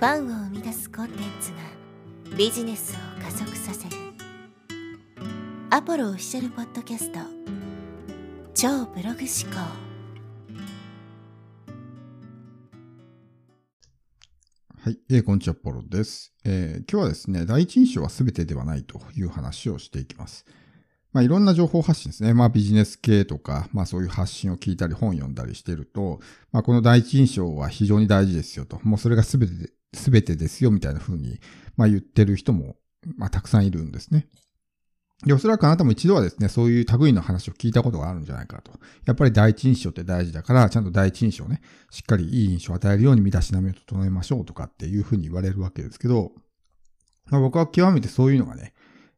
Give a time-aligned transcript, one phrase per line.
[0.00, 3.96] ファンを生み出すコンテンツがビジネスを加速させる
[5.68, 7.18] アポロオフィシャルポッドキャスト
[8.54, 9.60] 超ブログ思考
[14.82, 20.46] はい、えーこんにちは、ポロです、えー今日はですね、第一印象は全てではないという話をしていきます。
[21.12, 22.32] まあ、いろんな情報発信ですね。
[22.32, 26.20] まあ、ビジネス系とか、まあ、そういう発信を聞いたり、本読んだりしてると、
[26.52, 28.80] まあ、この第一印象は非常に大事ですよと。
[28.82, 31.40] もうそれが全て、全てですよ、みたいな風に、
[31.76, 32.76] まあ、言ってる人も、
[33.16, 34.28] まあ、たくさんいるんですね。
[35.26, 38.72] で、おそらくあなたも一度はですね、そういう類の話を聞いたことがあるんじゃないかと。
[39.04, 41.60] やっぱり第一印象って大事だから、ちゃんと第一印象ね、
[41.90, 46.32] しっかりいい印象を与えるように身だしなみを整えましょうとかっていうふうに言われるわけですけど、
[47.26, 48.72] まあ、僕は極めてそういうのがね、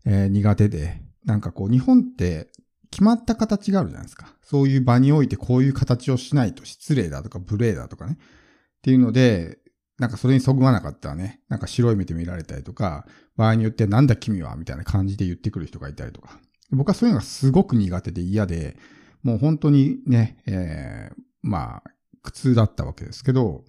[0.05, 2.51] えー苦手で、なんかこう日本って
[2.91, 4.35] 決まった形があるじゃないですか。
[4.43, 8.19] そういう場においてこういう形をしないと失礼だとか無礼だとかね。
[8.19, 9.59] っていうので、
[10.03, 13.07] なんかそれにそぐわなかったらね、なんか白い目で見られたりとか、
[13.37, 16.41] 場合によってなんだ君はみたいな感じで言ってくる人がいたりとか。
[16.73, 18.77] 僕はそういうのがすごく苦手で嫌で、
[19.23, 23.65] もう本当にね、えーまあ、苦痛だったわけですけど、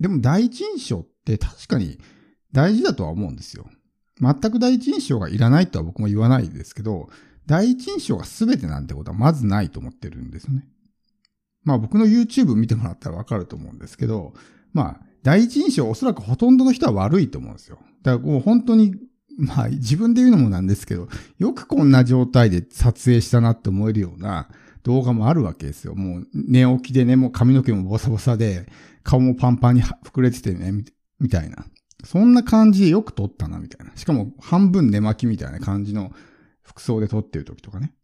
[0.00, 2.00] でも第一印象って確かに
[2.50, 3.68] 大事だとは思うんですよ。
[4.20, 7.08] 全く第一印象がいらないとは僕も言わないですけど、
[7.46, 10.66] 第一印象が全てなんてことはまずないと思ってるんですよね。
[11.62, 14.34] まあ僕の YouTube 見てもらったらわかると思うんですけど、
[14.74, 17.78] まあ第一印象おそらくほとんどの人は悪いと思うんですよ。
[18.02, 18.94] だからもう本当に、
[19.38, 21.08] まあ自分で言うのもなんですけど、
[21.38, 24.50] よくこんな状態で撮影したなって思えるような
[24.82, 25.94] 動画もあるわけですよ。
[25.94, 28.68] もう寝起きでね、もう髪の毛もボサボサで、
[29.02, 30.84] 顔もパンパンに膨れててね、み
[31.18, 31.64] みたいな。
[32.04, 33.96] そんな感じでよく撮ったな、みたいな。
[33.96, 36.12] しかも半分寝巻きみたいな感じの
[36.62, 37.94] 服装で撮ってる時とかね。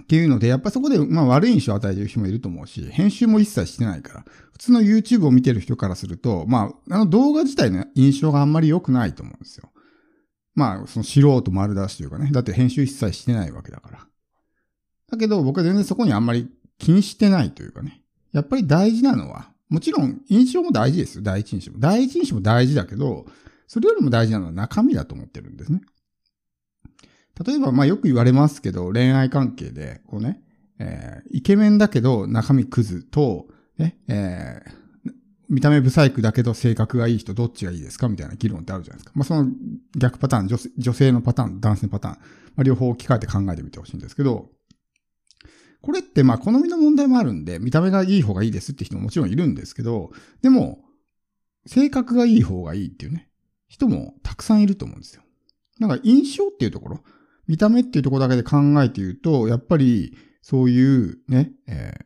[0.00, 9.70] っていうので、やっぱそこで、まあ悪い印象を与えてる人もいると思うし、編集も一切してないから、普通の YouTube を見てる人からすると、まあ、あの動画自体の印象があんまり良くないと思うんですよ。
[10.54, 12.30] まあ、その素人丸出しというかね。
[12.32, 14.06] だって編集一切してないわけだから。
[15.10, 18.02] だけど僕は全然そこにあんまり気にしてないというかね。
[18.32, 21.22] やっぱり大事なのは、もちろん印象も大事ですよ。
[21.22, 21.78] 第一印象も。
[21.78, 23.26] 第一印象も大事だけど、
[23.66, 25.80] それよりも大事なのは中身だと思ってるんですね。
[27.44, 30.40] 例えば、まあよく言われますけど、恋愛関係で、こうね、
[30.78, 33.46] えーイケメンだけど中身クズと、
[33.78, 34.82] ね、えー
[35.52, 39.12] 見た目ブサイクだけど性格がいい人どっちがいいですかみたいな議論ってあるじゃないですか。
[39.14, 39.50] まあその
[39.98, 42.18] 逆パターン、女性女性のパターン、男性のパターン、ま
[42.58, 44.48] あ、両方置き換えて考えてみてほしいんですけど、
[45.82, 50.10] これってまあ好みの問題もあるんで、見た目がいい方がいいですって人ももちろんいるんですけど、
[50.40, 50.78] でも、
[51.66, 53.28] 性格がいい方がいいっていうね、
[53.68, 55.22] 人もたくさんいると思うんですよ。
[55.80, 57.00] だか印象っていうところ、
[57.46, 62.04] 見た目っていうところだけで考えて言うと、やっぱりそういうね、えー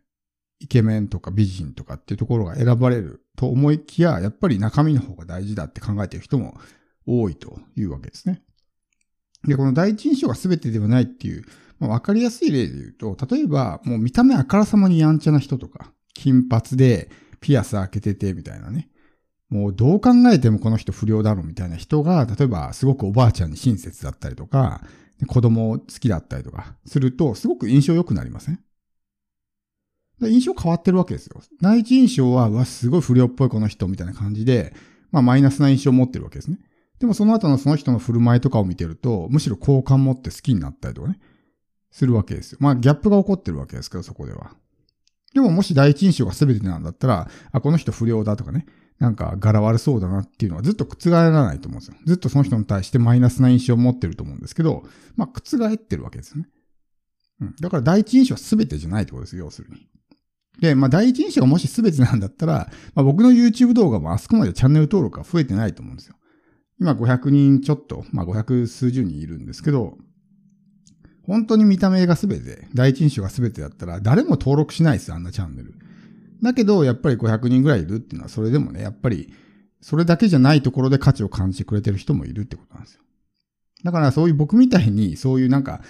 [0.58, 6.58] イケメンとか美人とかっていうところが選ばれると思いきや、やっぱり中身の方が大事だって考えてる人も
[7.06, 8.42] 多いというわけですね。
[9.46, 11.44] で、この第一印象が全てではないっていう、
[11.78, 17.10] まあ、わかりやすい例で言うと、例えばもう見た目あからさまにやんちゃな人とか、金髪で
[17.40, 18.88] ピアス開けててみたいなね。
[19.50, 24.82] もうどう考えてもこの人不良だろみたいな人が、例えばすごくおばあちゃんに親切だったりとか、
[25.26, 28.60] 子供好きだったりとかすると、すごく印象良くなりません？
[30.22, 31.40] 印象変わってるわけですよ。
[31.60, 34.74] 第一印象は、うわ、すごい不良っぽいこの人みたいな感じで、
[35.10, 36.58] まあマイナスな印象を持ってるわけですね。
[36.98, 41.18] でもその後のその人の振る舞いとかを見てると、むしろ好感持って好きになったりとかね、
[41.90, 42.58] するわけですよ。
[42.60, 44.52] まあギャップが起こってるわけですけど、そこでは。
[45.34, 48.64] でももし第一印象が全てなんだったら、あ、この人不良だとかね、
[48.98, 51.96] なんか柄悪そうだなっていうのはずっと覆らないと思うんですよ。
[52.06, 54.84] ずっとその人に対してマイナスな印象を持ってると思うんですけど、
[55.16, 56.48] まあ覆ってるわけですよね。
[57.40, 57.56] うん。
[57.60, 59.86] だから第一印象は全てじゃないってことですよ、要するに。
[60.60, 66.16] で、まあ、第一印象がもし全てなんだったら、まあ、僕の YouTube 動画もあそこまでチャンネル登録が増えてないと思うんですよ。
[66.80, 69.98] 今500人ちょっと、まあ、500数十人いるんですけど、
[71.26, 75.74] 本当に見た目が全て、第一印象が全てだったら、誰も登録しないですよ、あんなチャンネル。
[76.42, 79.32] だけど、やっぱり500人ぐらいいるっていうのは、それでもね、やっぱり、
[79.80, 83.02] それだけじゃないところで価値を感じてくれてる人もいるってことなんですよ。
[83.84, 85.80] だから、そういう僕みたいに、そういうなんか、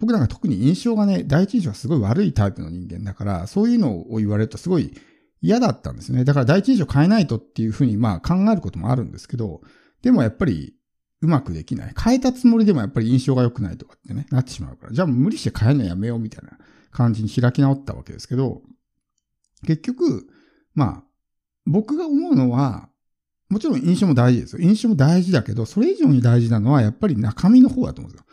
[0.00, 4.92] 僕なんか特に印象がね、第一印象がすごい悪いタイプの人間だから、そういうのを言われるとすごい
[5.40, 6.24] 嫌だったんですね。
[6.24, 9.60] だから第一印象変えないとっていうふうにまあ考えることもあるんですけど、
[10.02, 10.74] でもやっぱり
[11.20, 11.94] うまくできない。
[11.96, 14.92] 変えたつもりでもやっぱり印象が良くないとかってね、なってしまうから。
[14.92, 16.58] じゃあ無理して変えるのやめようみたいな
[16.90, 18.62] 感じに開き直ったわけですけど、
[19.66, 20.26] 結局、
[20.74, 21.04] まあ、
[21.66, 22.88] 僕が思うのは、
[23.48, 24.62] もちろん印象も大事ですよ。
[24.62, 28.26] 印象も大事だけど、それ以上に大事なのはやっぱり中身の方だと思うんですよ。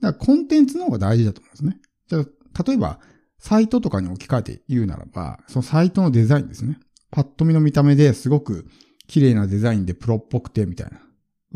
[0.00, 1.80] だからコンテンツの方が大事だと思うんですね。
[2.08, 3.00] じゃあ、例えば、
[3.38, 6.78] サイトとかに置き換えて言うならば、そのサイトのデザインですね。
[7.10, 8.66] パッと見の見た目ですごく
[9.08, 11.00] 綺麗なデザインでプロっぽくてみたいな。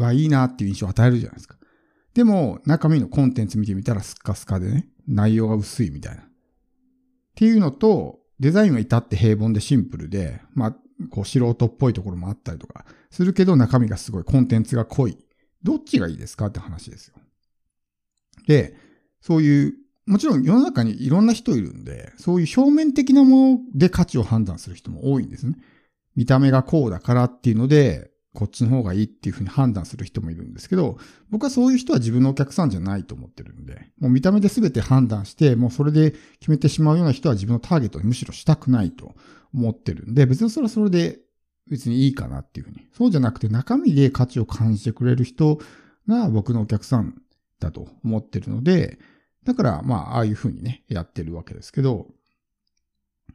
[0.07, 1.57] はいいなっていう印象を与えるじゃないですか。
[2.15, 6.23] でも、中身のコンテンツ見てみたらスッカスカでね、内容が薄いみたいな。
[6.23, 6.27] っ
[7.37, 10.77] ていうのと、デザインは至って平凡でシンプルで、まあ、
[11.11, 15.19] こう素人っぽいところもあったりとかするけど中身がすごいコンテンツが濃い。
[15.63, 17.15] どっちがいいですかって話ですよ。
[18.47, 18.77] で、
[19.21, 19.75] そういう、
[20.07, 25.57] もちろん世の中にいろんな人いるんで、そういう表面的なもので価値を判断する人も多いんですね。
[26.15, 30.99] 見た目がこうだからっていうので、こっちの方がいいっていうふうに判断する人もいるんですけど、
[31.31, 36.11] 僕はそういう人は自分のお客さんじゃないと思ってるんで、もう見た目で全て判断して、もうそれで
[36.41, 39.15] 決めてしまうような人は自分のターゲットにむしろしたくないと
[39.55, 41.21] 思ってるんで、別にそれはそれで
[41.71, 42.89] 別にいいかなっていうふうに。
[42.93, 45.61] そうじゃなくて中身で価値を感じてくれる人
[46.09, 47.15] が僕のお客さん
[47.61, 48.99] だと思ってるので、
[49.45, 52.09] だからまあああいうふうにね、やってるわけですけど、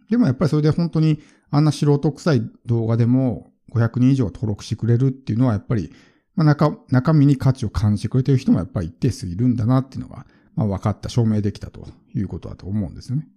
[0.10, 1.20] でもやっぱりそれで本当に
[1.52, 5.92] あんな素人臭い動画でも500人以上登録してくれるっていうのはやっぱり、
[6.36, 10.26] まあ、中、中身に価値を感じてくれてる人もやっぱり一定数いるんだなっていうのが、
[10.56, 13.28] まあ、分かった、証明できたということだと思うんですよね。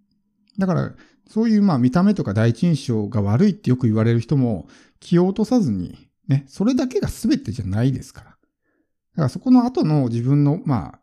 [0.59, 0.93] だから、
[1.29, 4.67] そういうまあ見た目とか第一印象が悪いってよく言われる人も
[5.01, 8.27] 気を落とさずに、ね、それだけが全てじゃないですから。
[8.27, 11.01] だからそこの後の自分の、まあ、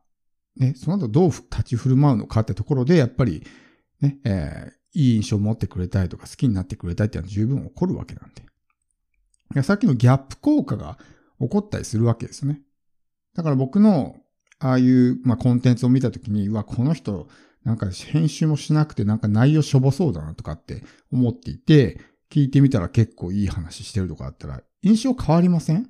[0.56, 3.44] ね、その後どう立ち振る舞うのかってところで、やっぱり、
[4.02, 8.44] ね、えー、いい印象を持ってくれたいとか好きになってくれたいっていうのは十分起こるわけなんで。
[9.64, 10.98] さっきのギャップ効果が
[11.40, 12.62] 起こったりするわけですよね。
[13.36, 14.18] だから僕の、
[14.60, 17.28] ああいう、まあ、コンテンツを見たときに、うわ、この人、
[17.64, 22.00] なんか編集もしなくて、なんか内容しょぼそうだなとかって思っていて、
[22.30, 25.90] 聞いてみたら結構いい話してるとかあったら、印象変わりません？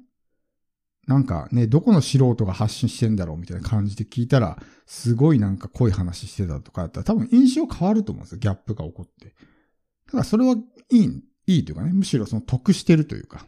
[1.08, 8.38] なんかね、どこの素人が発信してんだろうみたいな感じで聞いたら、すごいなんか濃い話してたとかあったら、多分印象変わると思うんですよ。
[8.38, 9.34] ギャップが起こって。
[10.12, 10.56] ただそれは
[10.92, 13.46] いいいいというかね、むしろその得してるというか。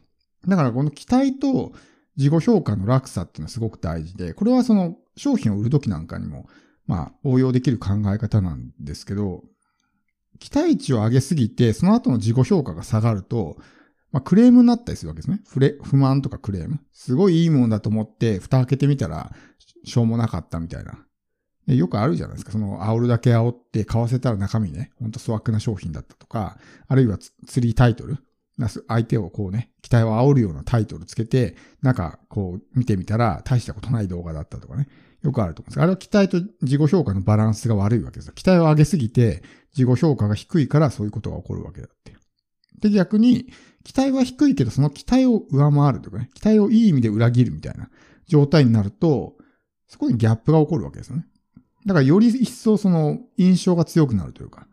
[0.47, 1.71] だからこの期待と
[2.17, 6.47] 自己評価の落差っていうのはすごく大事で、これはその商品を売るときなんかにも、
[6.87, 9.43] まあ応用できる考え方なんですけど、
[10.39, 13.57] 期待値を上げすぎて、その後の自己評価が下がると、
[14.11, 15.39] まあ、クレームになったりするわけですね。
[15.47, 16.79] 不れ不満とかクレーム。
[16.91, 19.31] すごいいいものだと思って、蓋開けてみたら、
[19.85, 21.05] しょうもなかったみたいな。
[21.75, 22.51] よくあるじゃないですか。
[22.51, 26.57] その、煽るだけ煽って買わせたら中身ね、ほんと粗悪な商品だったとか、
[26.87, 28.17] あるいは釣りタイトル。
[28.87, 34.87] 相手をこうね、期待を煽るようなタイトルつけて、なんかこう見てみたら大したことない動画だったとかね。
[35.23, 38.33] よくあると思うんですあれは期待と自己評価のバランスが悪いわけです。
[38.33, 39.43] 期待を上げすぎて
[39.75, 42.15] 自己評価が低いからそういうことが起こるわけだって。
[42.79, 43.47] で、逆に、
[43.83, 47.89] 期待は低いけどその期待を上回るとかね、期待をいい意味で裏切るみたいな
[48.27, 49.35] 状態になると、
[49.87, 51.25] そこにギャップが起こるわけですよね。
[51.85, 54.67] だからより一層その印象が強くなるというか、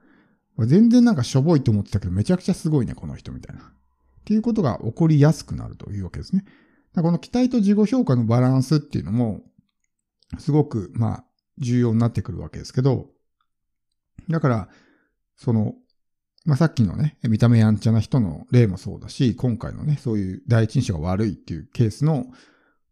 [0.66, 3.62] 全然なんかしょぼいと思ってたけどめちゃくちゃすごいね、この人みたいな。
[3.62, 3.64] っ
[4.25, 6.44] ていうことが起こりやすくなるというわけですね。
[6.94, 9.40] この期待と自己評価のバランスっていうのも、
[10.38, 11.25] すごく、まあ、
[11.58, 13.06] 重要になってくるわけですけど、
[14.28, 14.69] だから、
[15.37, 15.75] その、
[16.44, 22.26] まあ、さっきのね、見た目やんちゃな人の例もそうだし、今回のね、そういう第一印象が悪いっていうケースの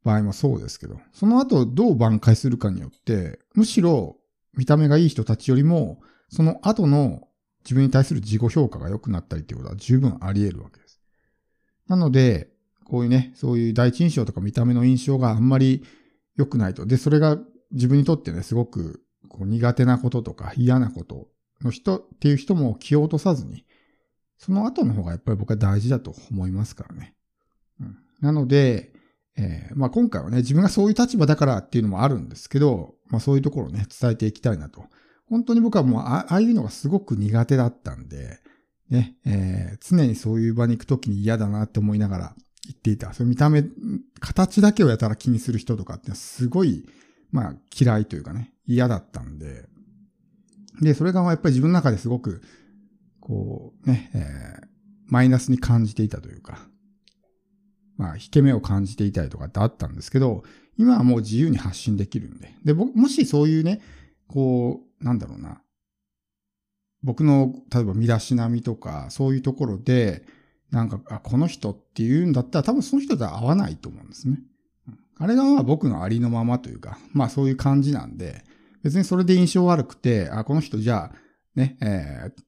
[0.06, 4.16] 場合もそうですけど、その後どう挽回するかによって、むしろ
[4.54, 6.00] 見た目がいい人たちよりも、
[6.30, 7.26] その後の
[7.64, 11.00] 自分に対する自己評価が良くなったりっていうことは十分あり得るわけです。
[11.88, 12.50] なので、
[12.84, 15.84] こういうね、そういう第一印象とか見た目の印象があんまり
[16.36, 16.86] 良くないと。
[16.86, 17.36] で、それが
[17.72, 21.26] 自分にとってね、すごくこう苦手なこととか嫌なこと
[21.62, 23.64] の人っていう人も気を落とさずに、
[24.38, 27.16] その後の方がやっぱり僕は大事だと思いますからね。
[27.80, 28.92] うん、なので、
[29.38, 34.84] えー、まあ今回はね、自分がそういう立場だからっていうのもあるんですけど、まあそういうところをね、伝えていきたいなと。
[35.28, 38.38] 本当に僕はもうああいうのがすごく苦手だったんで、
[38.90, 43.12] ね、えー、常にそういう場に行くときに嫌だなって思いながら言っていた。
[43.12, 43.64] そういう見た目、
[44.20, 46.86] 形だけをやたら気にする人とかってすごい、
[47.30, 49.66] まあ嫌いというかね、嫌だったんで、
[50.80, 52.42] で、それがやっぱり自分の中ですごく、
[53.20, 54.68] こうね、えー、
[55.06, 56.68] マイナスに感じていたというか、
[57.96, 60.44] まあ、引け目を感じていたりとかってあったんですけど、
[60.78, 62.54] 今はもう自由に発信できるんで。
[62.64, 63.80] で、もしそういうね、
[64.28, 65.62] こう、なんだろうな、
[67.02, 70.24] 僕の、例えば身だしなみとか、そういうところで、
[70.70, 74.38] なんか、あ、この人っていうんだったら多分その人とは合わないと思うんですね。
[75.18, 78.44] あれがまあ僕のありのままというか、まあそういう感じなんで、
[78.82, 81.16] 別にそれで印象悪くて、あ、この人じゃあ、
[81.54, 82.42] ね、えー、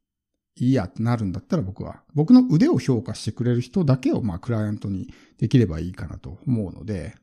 [0.59, 7.15] いいやってなるんだったら僕は、僕の腕を評価してくれる人だけを、まあ、クライアントにできればいいかなと思うので、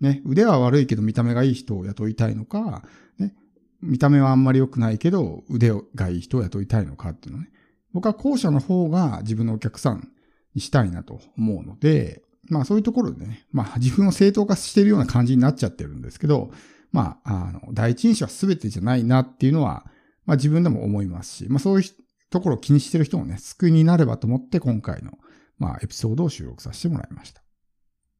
[0.00, 2.82] ね、腕は悪いけど見た目がいい人を雇いたいのか、
[3.18, 3.34] ね、
[3.80, 7.50] 見た目はあんまり良くないけど腕がいい人を雇いたいのかっていうのね。
[7.92, 10.08] 僕は後者の方が自分のお客さん
[10.54, 16.50] にしたいなと思うので、まあそういうところでね、まあ自分を正当化しているような感じになっちゃってるんですけど、
[16.90, 19.86] まあ、あの、第一印象は全てじゃないなっていうのは、
[20.26, 21.90] まあ自分でも思いますし、まあそういう
[22.32, 25.12] ところを気にしてる人もね、救いになればと思って今回の、
[25.58, 27.41] まあエピソードを収録させてもらいました。